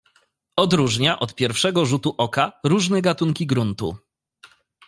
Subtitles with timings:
[0.55, 3.95] "Odróżnia od pierwszego rzutu oka różne gatunki gruntu."